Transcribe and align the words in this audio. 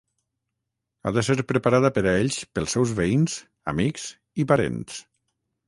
Ha 1.03 1.11
de 1.17 1.23
ser 1.27 1.35
preparada 1.51 1.91
per 1.99 2.03
a 2.07 2.15
ells 2.23 2.39
pels 2.57 2.75
seus 2.77 2.95
veïns, 3.03 3.39
amics 3.75 4.09
i 4.45 4.51
parents. 4.55 5.01